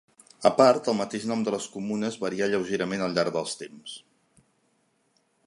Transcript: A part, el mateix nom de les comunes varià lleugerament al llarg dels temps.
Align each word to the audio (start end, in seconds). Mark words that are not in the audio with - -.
A 0.49 0.51
part, 0.59 0.87
el 0.93 0.95
mateix 1.01 1.27
nom 1.31 1.43
de 1.47 1.53
les 1.55 1.67
comunes 1.75 2.17
varià 2.23 2.49
lleugerament 2.55 3.05
al 3.09 3.15
llarg 3.19 3.37
dels 3.37 3.55
temps. 3.61 3.95